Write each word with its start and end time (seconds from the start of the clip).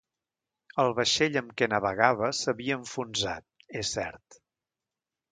El 0.83 0.87
vaixell 0.99 1.35
amb 1.41 1.51
què 1.61 1.67
navegava 1.73 2.29
s'havia 2.37 2.77
enfonsat, 2.81 3.45
és 3.83 3.91
cert. 3.99 4.39